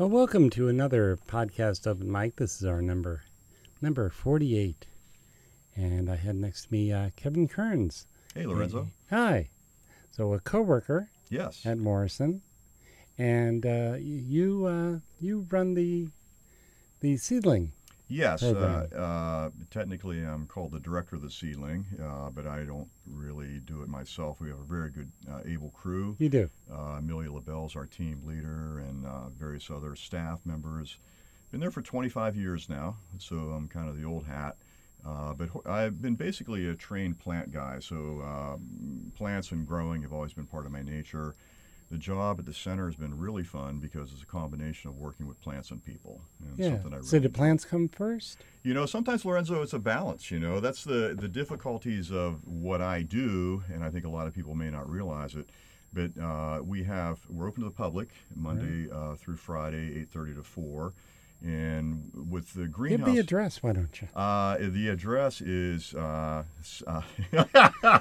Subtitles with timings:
[0.00, 2.36] Well, welcome to another podcast open mic.
[2.36, 3.20] This is our number
[3.82, 4.86] number forty-eight,
[5.76, 8.06] and I had next to me uh, Kevin Kearns.
[8.34, 8.88] Hey, Lorenzo.
[9.10, 9.50] Hi.
[10.10, 11.66] So a coworker Yes.
[11.66, 12.40] at Morrison,
[13.18, 16.08] and uh, you uh, you run the
[17.00, 17.72] the seedling.
[18.10, 18.42] Yes.
[18.42, 23.60] Uh, uh, technically, I'm called the director of the Seedling, uh, but I don't really
[23.60, 24.40] do it myself.
[24.40, 26.16] We have a very good, uh, able crew.
[26.18, 26.50] You do.
[26.70, 30.98] Uh, Amelia LaBelle's our team leader, and uh, various other staff members.
[31.52, 34.56] Been there for 25 years now, so I'm kind of the old hat.
[35.06, 40.02] Uh, but ho- I've been basically a trained plant guy, so um, plants and growing
[40.02, 41.34] have always been part of my nature.
[41.90, 45.26] The job at the center has been really fun because it's a combination of working
[45.26, 46.22] with plants and people.
[46.40, 46.70] And Yeah.
[46.70, 48.44] something I really so do plants come first?
[48.62, 50.30] You know, sometimes Lorenzo, it's a balance.
[50.30, 54.28] You know, that's the the difficulties of what I do, and I think a lot
[54.28, 55.50] of people may not realize it.
[55.92, 60.32] But uh, we have we're open to the public Monday uh, through Friday, eight thirty
[60.34, 60.92] to four,
[61.42, 64.06] and with the greenhouse, Give the address, why don't you?
[64.14, 66.44] Uh, the address is uh,
[66.86, 67.02] uh,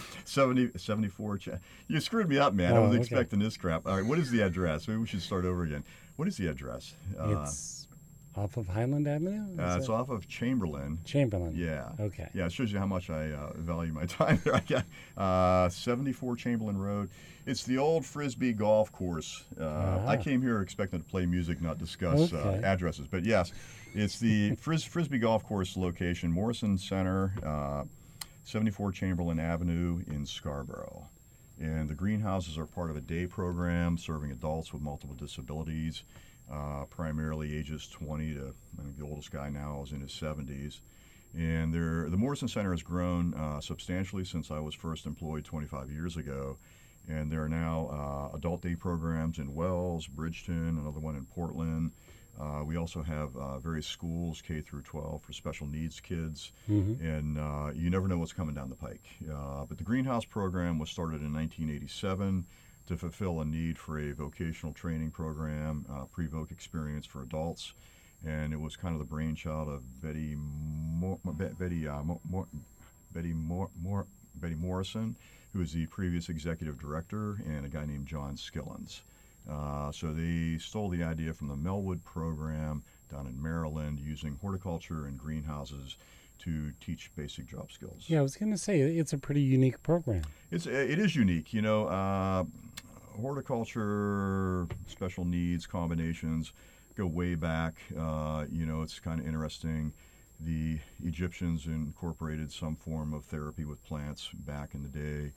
[0.24, 1.38] 70, 74.
[1.38, 1.48] Ch-
[1.88, 2.72] you screwed me up, man.
[2.74, 3.00] I Oh, was okay.
[3.00, 3.86] expecting this crap.
[3.86, 4.88] All right, what is the address?
[4.88, 5.84] Maybe we should start over again.
[6.16, 6.94] What is the address?
[7.18, 7.88] Uh, it's
[8.36, 9.44] off of Highland Avenue.
[9.62, 9.92] Uh, it's it?
[9.92, 10.98] off of Chamberlain.
[11.04, 11.52] Chamberlain.
[11.56, 11.90] Yeah.
[12.00, 12.28] Okay.
[12.34, 14.54] Yeah, it shows you how much I uh, value my time there.
[14.56, 14.84] I got
[15.16, 17.10] uh, 74 Chamberlain Road.
[17.46, 19.44] It's the old Frisbee golf course.
[19.60, 19.64] Uh,
[20.06, 20.22] I Ah.
[20.22, 22.64] came here expecting to play music, not discuss uh, Okay.
[22.64, 23.06] addresses.
[23.06, 23.52] But yes,
[23.94, 27.84] it's the Fris- Frisbee golf course location, Morrison Center, uh,
[28.44, 31.08] 74 Chamberlain Avenue in Scarborough.
[31.58, 36.04] And the greenhouses are part of a day program serving adults with multiple disabilities,
[36.52, 40.80] uh, primarily ages 20 to, I think the oldest guy now is in his 70s.
[41.36, 46.16] And the Morrison Center has grown uh, substantially since I was first employed 25 years
[46.16, 46.58] ago.
[47.08, 51.92] And there are now uh, adult day programs in Wells, Bridgeton, another one in Portland.
[52.40, 56.52] Uh, we also have uh, various schools, K through 12, for special needs kids.
[56.68, 57.00] Mhm.
[57.00, 59.04] And uh, you never know what's coming down the pike.
[59.30, 62.44] Uh, but the Greenhouse program was started in 1987
[62.86, 67.72] to fulfill a need for a vocational training program, uh, pre-voc experience for adults.
[68.26, 72.48] And it was kind of the brainchild of Betty, Mo- Betty, uh, Mo- Mo-
[73.12, 73.34] Betty,
[74.34, 75.16] Betty Morrison,
[75.52, 79.02] who was the previous executive director, and a guy named John Skillens.
[79.50, 82.82] Uh, so they stole the idea from the Melwood program
[83.12, 85.96] down in Maryland, using horticulture and greenhouses
[86.40, 88.04] to teach basic job skills.
[88.06, 90.22] Yeah, I was going to say it's a pretty unique program.
[90.50, 91.86] It's it is unique, you know.
[91.86, 92.44] Uh,
[93.20, 96.52] horticulture, special needs combinations
[96.96, 97.74] go way back.
[97.98, 99.92] Uh, you know, it's kind of interesting.
[100.40, 105.32] The Egyptians incorporated some form of therapy with plants back in the day.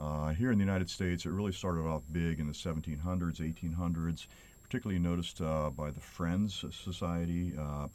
[0.00, 4.26] Uh, here in the United States, it really started off big in the 1700s, 1800s,
[4.62, 7.52] particularly noticed uh, by the Friends Society.
[7.58, 7.88] Uh,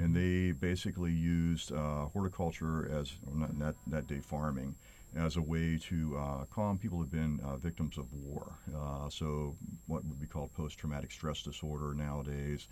[0.00, 4.74] and they basically used uh, horticulture as, not that, that day farming,
[5.16, 8.52] as a way to uh, calm people who've been uh, victims of war.
[8.76, 9.54] Uh, so,
[9.86, 12.68] what would be called post traumatic stress disorder nowadays.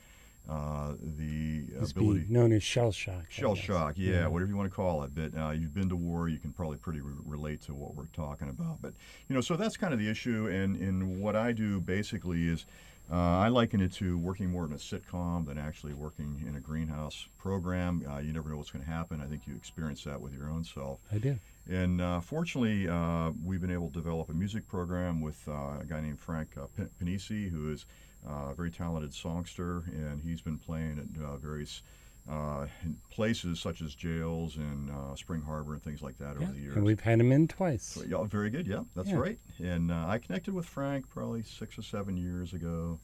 [0.49, 2.27] Uh, the to ability.
[2.29, 3.25] known as shell shock.
[3.31, 5.13] Shell shock, yeah, whatever you want to call it.
[5.15, 8.05] But uh, you've been to war, you can probably pretty re- relate to what we're
[8.13, 8.83] talking about.
[8.83, 8.93] But
[9.29, 10.47] you know, so that's kind of the issue.
[10.49, 12.67] And and what I do basically is,
[13.11, 16.61] uh, I liken it to working more in a sitcom than actually working in a
[16.61, 18.05] greenhouse program.
[18.07, 19.23] Uh, you never know what's going to happen.
[19.23, 20.99] I think you experience that with your own self.
[21.11, 21.39] I do.
[21.69, 25.85] And uh, fortunately, uh, we've been able to develop a music program with uh, a
[25.87, 27.87] guy named Frank uh, P- Panisi, who is
[28.29, 31.83] uh, a very talented songster, and he's been playing at uh, various
[32.31, 32.67] uh,
[33.11, 36.45] places such as jails and uh, Spring Harbor and things like that Yeah.
[36.47, 36.77] over the years.
[36.77, 37.83] And we've had him in twice.
[37.85, 38.67] So, yeah, very good.
[38.67, 39.17] Yeah, that's Yeah.
[39.17, 39.39] right.
[39.59, 42.99] And uh, I connected with Frank probably six or seven years ago.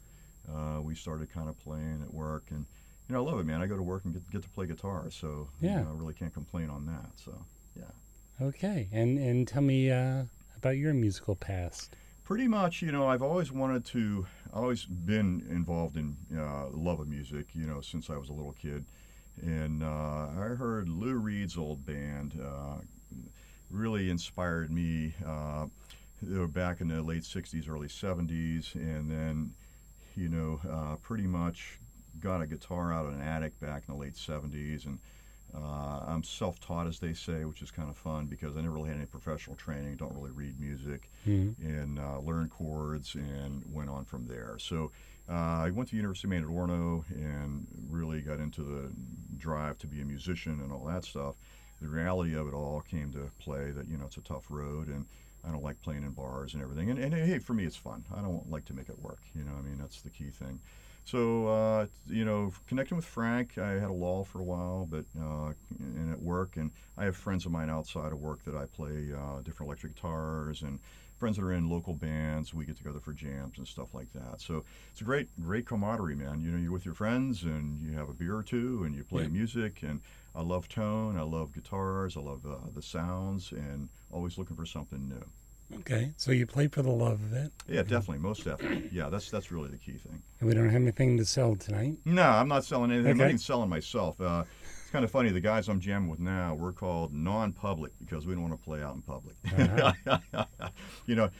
[0.51, 2.65] Uh, we started kind of playing at work, and
[3.09, 3.61] you know, I love it, man.
[3.61, 5.79] I go to work and get, get to play guitar, so Yeah.
[5.79, 7.11] you know, I really can't complain on that.
[7.17, 7.33] So
[7.77, 7.85] yeah.
[8.43, 10.25] Okay, and and tell me uh,
[10.57, 11.95] about your musical past.
[12.25, 17.09] Pretty much, you know, I've always wanted to, always been involved in uh, love of
[17.09, 18.87] music, you know, since I was a little kid.
[19.43, 22.83] And uh, I heard Lou Reed's old band uh,
[23.69, 25.15] really inspired me.
[25.27, 25.67] Uh,
[26.23, 29.53] they were back in the late 60s, early 70s, and then,
[30.15, 31.79] you know, uh, pretty much
[32.21, 34.87] got a guitar out of an attic back in the late 70s.
[34.87, 34.99] And
[35.55, 38.89] uh, I'm self-taught, as they say, which is kind of fun because I never really
[38.89, 39.97] had any professional training.
[39.97, 41.55] Don't really read music, Mhm.
[41.59, 44.57] and uh, learned chords, and went on from there.
[44.59, 44.93] So
[45.29, 45.33] uh,
[45.67, 48.93] I went to University of Maine at Orono, and really got into the
[49.39, 51.37] drive to be a musician and all that stuff.
[51.81, 54.89] The reality of it all came to play that you know it's a tough road,
[54.89, 55.07] and
[55.45, 56.91] I don't like playing in bars and everything.
[56.91, 58.05] And, and hey, for me, it's fun.
[58.15, 59.21] I don't like to make it work.
[59.35, 60.61] You know, I mean, that's the key thing.
[61.05, 65.05] So, uh, you know, connecting with Frank, I had a lull for a while, but
[65.21, 68.67] uh, and at work, and I have friends of mine outside of work that I
[68.67, 70.79] play uh, different electric guitars, and
[71.19, 72.55] friends that are in local bands.
[72.55, 74.41] We get together for jams and stuff like that.
[74.41, 76.41] So it's a great, great camaraderie, man.
[76.41, 79.03] You know, you're with your friends, and you have a beer or two, and you
[79.03, 79.29] play Yeah.
[79.31, 80.01] music, and
[80.35, 84.67] I love tone, I love guitars, I love uh, the sounds, and always looking for
[84.67, 85.25] something new.
[85.79, 87.53] Okay, so you play for the love of it.
[87.69, 88.89] Yeah, definitely, most definitely.
[88.93, 90.21] Yeah, that's that's really the key thing.
[90.41, 91.99] And we don't have anything to sell tonight.
[92.05, 93.13] No, I'm not selling anything.
[93.13, 94.21] I'm not even selling myself.
[94.21, 94.45] Uh,
[94.83, 95.31] it's kind of funny.
[95.31, 98.83] The guys I'm jamming with now, we're called non-public because we don't want to play
[98.83, 99.37] out in public.
[99.47, 100.45] Uh-huh.
[101.07, 101.31] you know,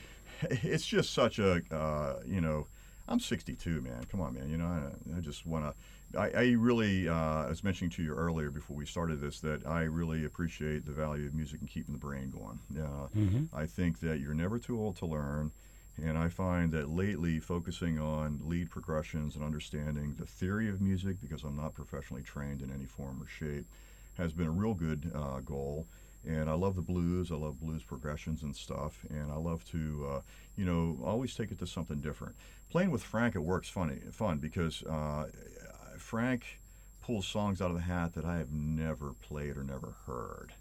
[0.43, 2.67] it's just such a, uh, you know,
[3.09, 4.05] I'm 62, man.
[4.11, 4.49] Come on, man.
[4.49, 5.75] You know, I, I just want to.
[6.17, 9.67] I, I really, uh, I was mentioning to you earlier before we started this that
[9.67, 12.61] I really appreciate the value of music and keeping the brain going.
[12.79, 15.53] Uh, hmm I think that you're never too old to learn.
[16.03, 21.21] And I find that lately, focusing on lead progressions and understanding the theory of music,
[21.21, 23.67] because I'm not professionally trained in any form or shape,
[24.17, 25.87] has been a real good uh, goal.
[26.27, 27.31] And I love the blues.
[27.33, 29.05] I love blues progressions and stuff.
[29.11, 30.21] And I love to, uh,
[30.57, 32.35] you know, always take it to something different.
[32.71, 35.27] Playing with Frank at work's funny, fun because uh,
[36.01, 36.61] Frank
[37.03, 40.53] pulls songs out of the hat that I have never played or never heard.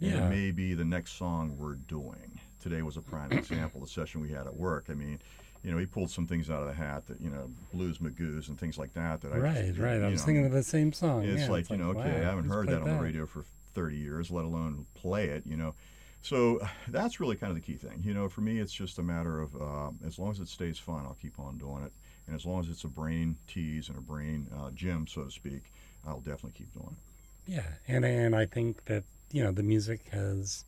[0.00, 0.26] And Yeah.
[0.26, 2.40] it may be the next song we're doing.
[2.60, 3.80] Today was a prime example.
[3.80, 4.86] The session we had at work.
[4.88, 5.20] I mean,
[5.62, 8.48] you know, he pulled some things out of the hat that you know, blues magoos
[8.48, 9.20] and things like that.
[9.22, 10.02] That I Right, just, right.
[10.02, 11.24] I was know, thinking of the same song.
[11.24, 13.44] it's yeah, like you know, okay, wow, I haven't heard that on the radio for
[13.74, 15.44] 30 years, let alone play it.
[15.46, 15.74] You know,
[16.22, 18.02] so that's really kind of the key thing.
[18.04, 20.78] You know, for me, it's just a matter of uh, as long as it stays
[20.78, 21.92] fun, I'll keep on doing it,
[22.26, 25.30] and as long as it's a brain tease and a brain uh, gym, so to
[25.30, 25.72] speak,
[26.06, 27.52] I'll definitely keep doing it.
[27.52, 30.64] Yeah, and and I think that you know the music has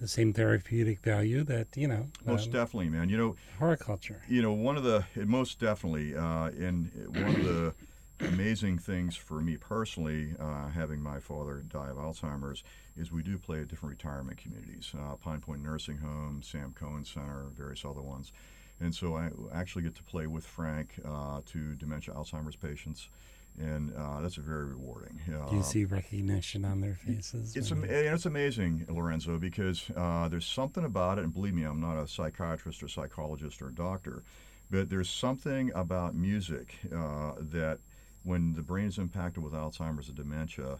[0.00, 3.08] the same therapeutic value that you know Most um, definitely, man.
[3.08, 4.22] You know, horticulture.
[4.28, 7.74] you know one of the most definitely uh, and one of the
[8.20, 12.64] amazing things for me personally uh, having my father die of alzheimer's
[12.96, 17.04] is we do play at different retirement communities uh, pine point nursing home sam cohen
[17.04, 18.32] center various other ones
[18.80, 23.08] and so i actually get to play with frank uh, to dementia alzheimer's patients
[23.58, 27.56] and uh, that's very rewarding uh, Do you see recognition on their faces?
[27.56, 31.80] it's am- it's amazing, Lorenzo, because uh, there's something about it, and believe me, I'm
[31.80, 34.22] not a psychiatrist or psychologist or doctor,
[34.70, 37.78] but there's something about music uh, that
[38.24, 40.76] when the brain is impacted with Alzheimer's or dementia,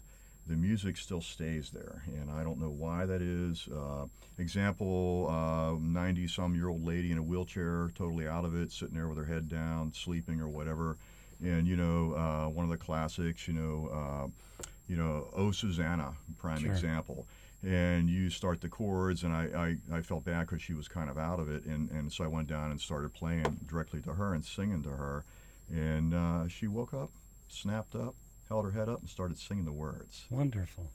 [0.47, 3.67] the music still stays there, and I don't know why that is.
[3.67, 4.05] Uh,
[4.37, 9.17] example: 90-some year old lady in a wheelchair, totally out of it, sitting there with
[9.17, 10.97] her head down, sleeping or whatever.
[11.43, 16.13] And you know, uh, one of the classics, you know, uh, you know, "Oh Susanna,"
[16.37, 16.71] prime Sure.
[16.71, 17.27] example.
[17.63, 21.09] And you start the chords, and I, I, I felt bad because she was kind
[21.09, 24.13] of out of it, and, and so I went down and started playing directly to
[24.13, 25.25] her and singing to her,
[25.73, 27.09] and uh, she woke up,
[27.49, 28.13] snapped up,
[28.49, 30.25] held her head up, and started singing the words.
[30.29, 30.89] Wonderful.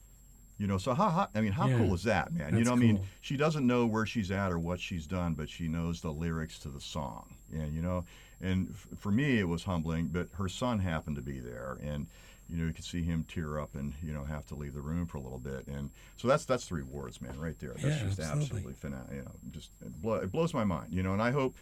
[0.59, 2.57] You know, so how, how I mean, how Yeah, cool is that, man?
[2.57, 3.07] you know, I mean, cool.
[3.21, 6.59] she doesn't know where she's at or what she's done, but she knows the lyrics
[6.61, 7.35] to the song.
[7.53, 8.05] And you know,
[8.41, 10.09] and f- for me, it was humbling.
[10.09, 12.07] But her son happened to be there, and
[12.49, 14.83] you know, you could see him tear up and you know have to leave the
[14.83, 15.67] room for a little bit.
[15.67, 17.71] And so that's that's the rewards, man, right there.
[17.71, 18.43] That's Yeah, just absolutely.
[18.43, 19.15] absolutely phenomenal.
[19.17, 20.93] You know, just it, blow, it blows my mind.
[20.93, 21.57] You know, and I hope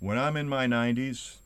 [0.00, 1.36] when I'm in my 90s.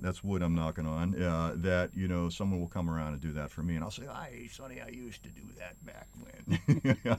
[0.00, 1.20] That's wood I'm knocking on.
[1.20, 3.90] Uh, that you know, someone will come around and do that for me, and I'll
[3.90, 7.18] say, "Hey, Sonny, I used to do that back when."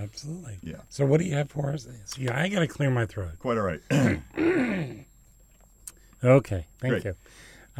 [0.00, 0.58] Absolutely.
[0.62, 0.76] Yeah.
[0.88, 1.88] So what do you have for us?
[2.04, 3.38] So, yeah, I got to clear my throat.
[3.38, 3.80] Quite all right.
[6.24, 7.04] Okay, thank Great.
[7.04, 7.14] you.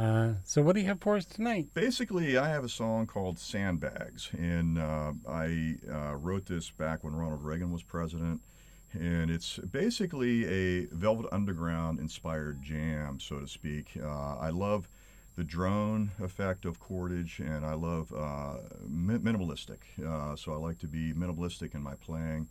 [0.03, 1.75] Uh, so what do you have for us tonight?
[1.75, 7.17] Basically, I have a song called Sandbags, and uh, I uh, wrote this back when
[7.17, 8.41] Ronald Reagan was president.
[8.93, 13.91] And it's basically a Velvet Underground inspired jam, so to speak.
[14.03, 14.89] Uh, I love
[15.37, 18.55] the drone effect of cordage, and I love uh,
[18.89, 19.79] mi- minimalistic.
[20.05, 22.49] Uh, so I like to be minimalistic in my playing,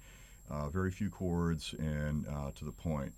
[0.50, 3.14] uh, very few chords, and uh, to the point.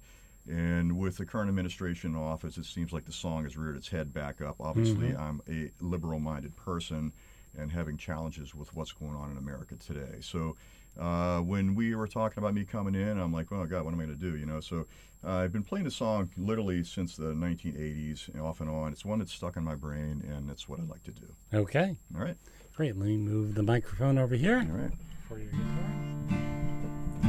[0.47, 3.89] And with the current administration in office, it seems like the song has reared its
[3.89, 4.55] head back up.
[4.59, 7.13] Obviously, I'm a liberal minded person
[7.57, 10.17] and having challenges with what's going on in America today.
[10.21, 10.55] So
[10.99, 13.99] uh, when we were talking about me coming in, I'm like, well, God, what am
[13.99, 14.37] I going to do?
[14.37, 14.85] You know, so
[15.25, 18.91] uh, I've been playing the song literally since the 1980s, and off and on.
[18.91, 21.27] It's one that's stuck in my brain, and it's what I like to do.
[21.53, 22.37] Okay, All right,
[22.75, 22.97] great.
[22.97, 24.91] Let me move the microphone over here all right.
[25.27, 26.39] for your guitar.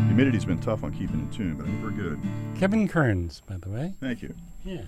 [0.08, 2.20] Humidity's been tough on keeping in tune, but I think we're good.
[2.58, 3.94] Kevin Kearns, by the way.
[4.00, 4.34] Thank you.
[4.64, 4.82] Yeah.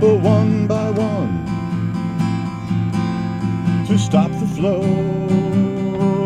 [0.00, 1.44] A one by one
[3.86, 4.80] to stop the flow,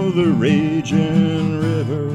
[0.06, 2.08] of the raging river.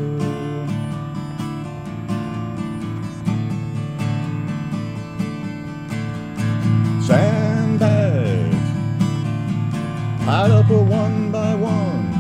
[7.02, 8.56] Sandbags
[10.26, 12.14] piled up one by one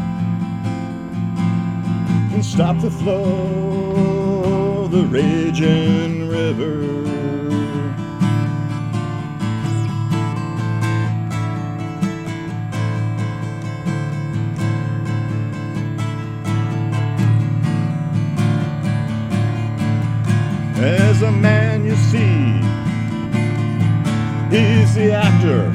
[2.33, 7.10] and stop the flow, of the raging river.
[24.51, 25.73] He's the actor.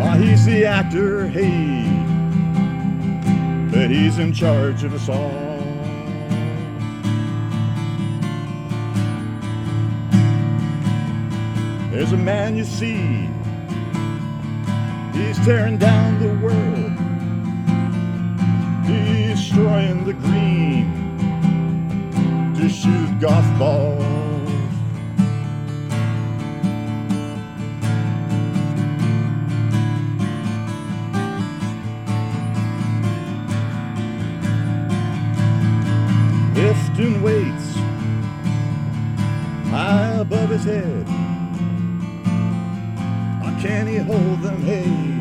[0.00, 1.82] Oh, he's the actor, hey,
[3.72, 5.30] but he's in charge of us all.
[11.90, 13.28] There's a man you see,
[15.12, 16.92] he's tearing down the world,
[18.86, 20.86] destroying the green
[22.54, 24.21] to shoot golf balls.
[37.02, 37.74] Lifting weights
[39.70, 41.02] high above his head.
[43.42, 44.62] Or can he hold them?
[44.62, 45.11] Hey,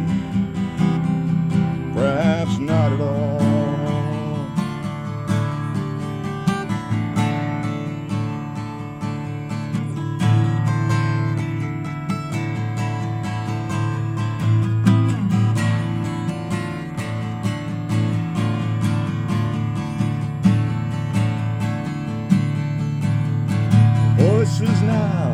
[24.51, 25.33] voices now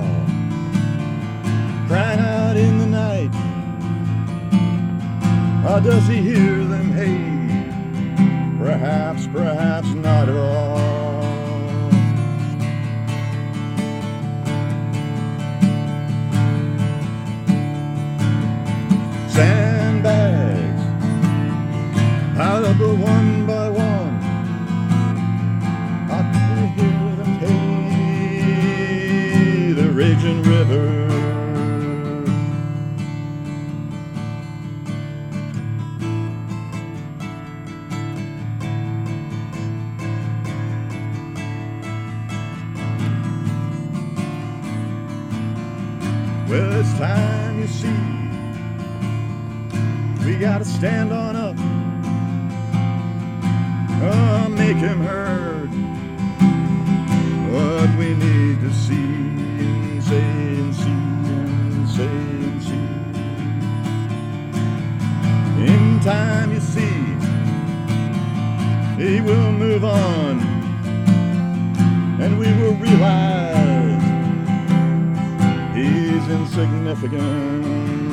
[1.88, 3.34] crying out in the night.
[5.66, 6.92] Or does he hear them?
[6.92, 7.18] Hey,
[8.60, 10.67] perhaps, perhaps not at all.
[46.98, 48.04] Time you see.
[50.26, 51.56] We gotta stand on up.
[54.02, 55.70] Oh, make him heard.
[57.54, 59.28] What we need to see
[60.02, 60.22] say
[60.64, 62.88] and see and say and see.
[65.72, 66.98] In time, you see,
[69.04, 70.40] he will move on,
[72.22, 73.67] and we will realize
[76.66, 78.07] he's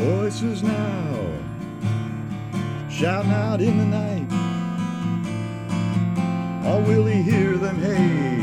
[0.00, 1.28] Voices now
[2.88, 4.26] shouting out in the night.
[6.66, 7.78] Or will he hear them?
[7.78, 8.39] Hey,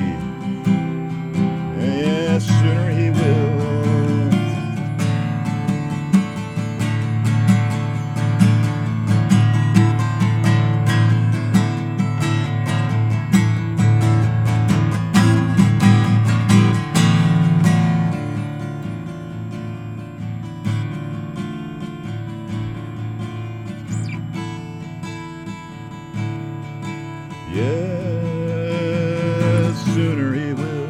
[29.97, 30.87] sooner he will.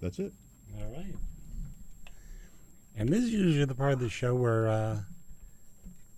[0.00, 0.32] That's it.
[0.78, 1.16] All right.
[2.96, 4.98] And this is usually the part of the show where uh,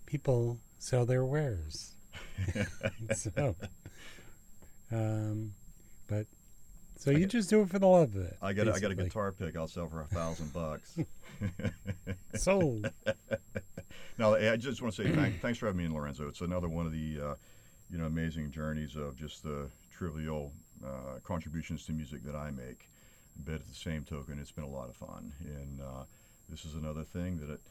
[0.09, 1.93] people sell their wares.
[3.15, 3.55] so,
[4.91, 5.53] um,
[6.07, 6.25] but
[6.97, 8.37] so you just do it for the love of it.
[8.41, 10.97] I got a, I got a guitar pick I'll sell for a thousand bucks.
[12.35, 12.91] sold.
[14.17, 16.27] Now, I just want to say thank, thanks for having me in, Lorenzo.
[16.27, 17.35] It's another one of the, uh,
[17.89, 20.51] you know, amazing journeys of just the trivial
[20.85, 22.89] uh, contributions to music that I make.
[23.45, 26.03] But at the same token, it's been a lot of fun, and uh,
[26.49, 27.61] this is another thing that, it,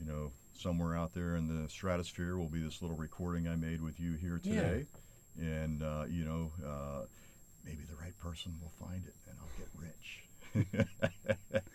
[0.00, 3.80] you know, somewhere out there in the stratosphere will be this little recording I made
[3.80, 4.52] with you here Yeah.
[4.60, 4.84] today,
[5.40, 7.04] and uh, you know, uh,
[7.64, 10.88] maybe the right person will find it, and I'll get rich.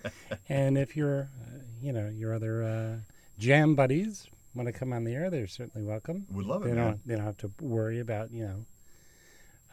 [0.49, 2.95] And if your, uh, you know, your other uh,
[3.39, 6.25] jam buddies want to come on the air, they're certainly welcome.
[6.31, 6.83] Would love it, They man.
[6.83, 7.07] don't.
[7.07, 8.65] They don't have to worry about you know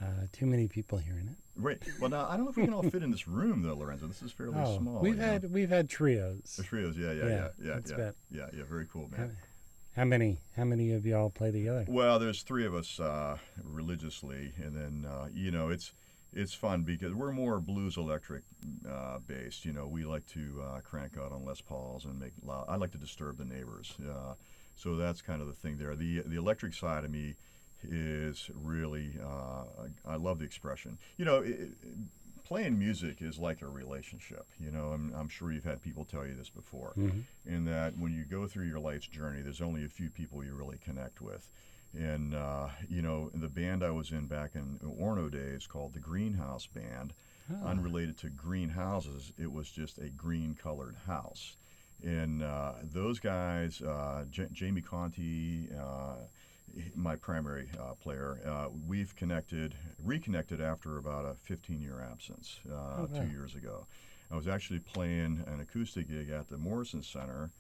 [0.01, 1.37] uh, too many people hearing it.
[1.61, 1.83] Right.
[2.01, 4.07] Well, now I don't know if we can all fit in this room though, Lorenzo.
[4.07, 5.01] This is fairly oh, small.
[5.01, 5.27] we've you know?
[5.27, 6.57] had we've had trios.
[6.57, 8.63] The trios, yeah, yeah, Yeah, yeah, yeah, yeah, yeah, yeah.
[8.69, 9.37] Very cool, How, man.
[9.97, 10.39] how many?
[10.57, 11.85] How many of y'all play together?
[11.89, 15.93] Well, there's three of us uh, religiously, and then uh, you know it's
[16.33, 18.45] it's fun because we're more blues electric
[18.89, 19.65] uh, based.
[19.65, 22.67] You know, we like to uh, crank out on Les Pauls and make loud.
[22.69, 24.35] I like to disturb the neighbors, uh,
[24.77, 25.95] so that's kind of the thing there.
[25.97, 27.35] The the electric side of me
[27.83, 29.65] is really uh,
[30.07, 30.99] I love the expression.
[31.17, 31.37] You know.
[31.39, 31.71] It,
[32.43, 34.87] Playing music is like a relationship, you know.
[34.87, 36.95] I'm, I'm sure you've had people tell you this before.
[36.97, 37.23] Mhm.
[37.47, 40.53] in that when you go through your life's journey, there's only a few people you
[40.55, 41.49] really connect with.
[41.97, 46.01] And, uh, you know, the band I was in back in Orono days called the
[46.01, 47.13] Greenhouse Band,
[47.53, 47.67] Ah.
[47.69, 51.57] unrelated to greenhouses, it was just a green colored house.
[52.03, 56.17] And uh, those guys, uh, J- Jamie Conti, uh,
[56.95, 63.03] my primary uh, player, uh, we've connected, reconnected after about a 15 year absence uh,
[63.03, 63.87] Oh, two years ago.
[64.31, 67.51] I was actually playing an acoustic gig at the Morrison Center,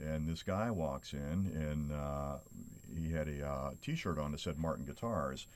[0.00, 2.36] and this guy walks in, and uh,
[2.98, 5.46] he had a uh, T-shirt on that said Martin Guitars.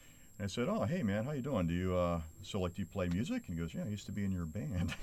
[0.41, 1.67] And I said, "Oh, hey man, how you doing?
[1.67, 4.07] Do you uh, so like do you play music?" And he goes, "Yeah, I used
[4.07, 4.95] to be in your band."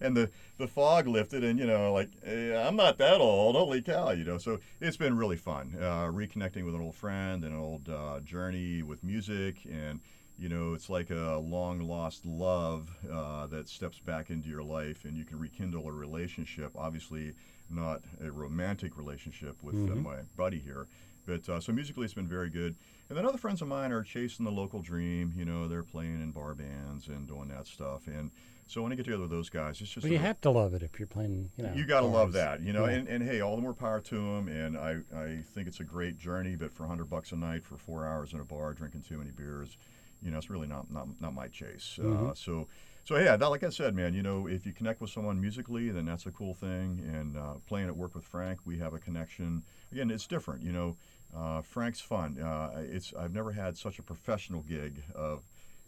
[0.00, 3.54] and the the fog lifted, and you know, like eh, I'm not that old.
[3.54, 4.38] Holy cow, you know.
[4.38, 8.20] So it's been really fun uh, reconnecting with an old friend and an old uh,
[8.20, 10.00] journey with music, and
[10.38, 15.04] you know, it's like a long lost love uh, that steps back into your life,
[15.04, 16.72] and you can rekindle a relationship.
[16.76, 17.34] Obviously,
[17.70, 20.02] not a romantic relationship with uh, Mhm.
[20.02, 20.86] my buddy here,
[21.26, 22.76] but uh, so musically, it's been very good.
[23.08, 25.32] And then other friends of mine are chasing the local dream.
[25.36, 28.06] You know, they're playing in bar bands and doing that stuff.
[28.06, 28.30] And
[28.66, 30.74] so when I get together with those guys, it's just Well, you have to love
[30.74, 31.50] it if you're playing.
[31.56, 32.84] You know, you got to love that, you know.
[32.86, 32.96] Yeah.
[32.96, 34.48] And, and hey, all the more power to them.
[34.48, 36.54] And I, I think it's a great journey.
[36.54, 39.30] But for hundred bucks a night for four hours in a bar drinking too many
[39.30, 39.78] beers,
[40.22, 41.98] you know, it's really not not, not my chase.
[41.98, 42.36] Uh, Mhm.
[42.36, 42.68] so
[43.08, 45.88] so yeah, that, like I said, man, you know, if you connect with someone musically,
[45.88, 47.02] then that's a cool thing.
[47.10, 49.62] And uh, playing at work with Frank, we have a connection.
[49.90, 50.94] Again, it's different, you know.
[51.34, 52.38] Uh, Frank's fun.
[52.38, 55.42] Uh, it's I've never had such a professional gig of.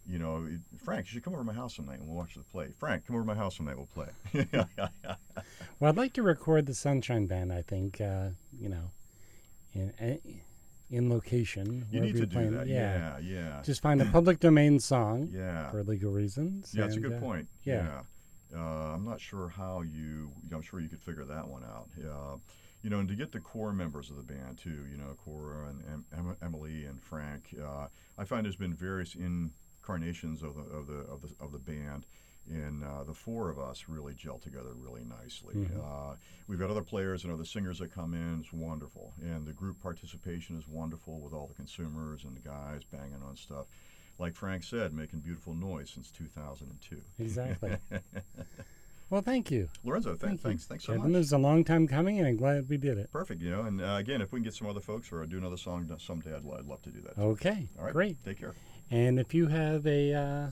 [0.08, 0.48] You know,
[0.82, 2.68] Frank, you should come over to my house sometime and we'll watch the play.
[2.78, 4.08] Frank, come over to my house sometime, we'll play.
[5.78, 7.52] Well, I'd like to record the Sunshine Band.
[7.52, 8.92] I think uh, you know,
[9.74, 10.16] in eh,
[10.90, 11.86] in location.
[11.90, 12.52] You need to do playing.
[12.52, 12.66] that.
[12.66, 13.18] Yeah.
[13.18, 13.62] Yeah, yeah.
[13.64, 15.70] Just find a public domain song Yeah.
[15.70, 16.72] for legal reasons.
[16.74, 17.48] Yeah, it's a good uh, point.
[17.64, 17.86] yeah.
[18.52, 18.58] Yeah.
[18.58, 21.88] Uh, I'm not sure how you, I'm sure you could figure that one out.
[22.04, 22.36] Uh,
[22.82, 25.68] you know, and to get the core members of the band too, you know, Cora
[25.68, 27.86] and em- em- Emily and Frank, uh,
[28.18, 32.06] I find there's been various incarnations of the, of the, of the, of the band.
[32.50, 35.54] And uh, the four of us really gel together really nicely.
[35.54, 35.78] Mhm.
[35.78, 36.16] Uh,
[36.48, 38.40] we've got other players and other singers that come in.
[38.40, 42.82] It's wonderful, and the group participation is wonderful with all the consumers and the guys
[42.84, 43.66] banging on stuff
[44.18, 47.00] like Frank said, making beautiful noise since 2002.
[47.18, 47.76] Exactly.
[49.10, 49.68] well, thank you.
[49.82, 51.12] Lorenzo, th- Thank you, thanks, thanks so Kevin.
[51.12, 51.18] much.
[51.20, 53.10] This is a long time coming, and I'm glad we did it.
[53.10, 53.62] Perfect, you know.
[53.62, 56.30] And uh, again, if we can get some other folks or do another song someday,
[56.34, 57.14] I'd, I'd love to do that.
[57.16, 57.22] too.
[57.22, 58.22] Okay, All right, great.
[58.24, 58.54] Take care.
[58.90, 60.46] And if you have a uh,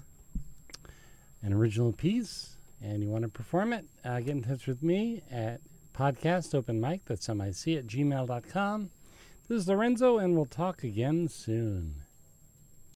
[1.43, 5.23] an original piece and you want to perform it, uh, get in touch with me
[5.31, 5.61] at
[5.95, 7.05] podcast open mic.
[7.07, 8.91] That's M I C at gmail.com.
[9.49, 12.03] This is Lorenzo, and we'll talk again soon.